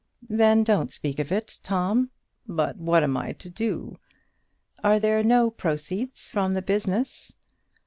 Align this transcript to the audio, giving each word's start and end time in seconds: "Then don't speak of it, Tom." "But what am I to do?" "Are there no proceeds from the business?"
"Then 0.31 0.63
don't 0.63 0.91
speak 0.91 1.19
of 1.19 1.31
it, 1.31 1.59
Tom." 1.61 2.09
"But 2.47 2.77
what 2.77 3.03
am 3.03 3.15
I 3.17 3.33
to 3.33 3.49
do?" 3.51 3.99
"Are 4.83 4.99
there 4.99 5.21
no 5.21 5.51
proceeds 5.51 6.27
from 6.27 6.55
the 6.55 6.63
business?" 6.63 7.33